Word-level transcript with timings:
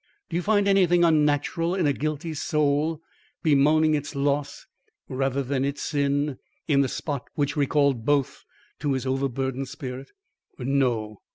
Do 0.29 0.35
you 0.35 0.41
find 0.41 0.67
anything 0.67 1.03
unnatural 1.03 1.75
in 1.75 1.85
a 1.85 1.93
guilty 1.93 2.33
soul 2.33 3.03
bemoaning 3.43 3.93
its 3.93 4.15
loss 4.15 4.65
rather 5.07 5.43
than 5.43 5.63
its 5.63 5.83
sin, 5.83 6.39
in 6.67 6.81
the 6.81 6.87
spot 6.87 7.25
which 7.35 7.55
recalled 7.55 8.03
both 8.03 8.43
to 8.79 8.93
his 8.93 9.05
overburdened 9.05 9.67
spirit?" 9.67 10.09
"No." 10.57 11.21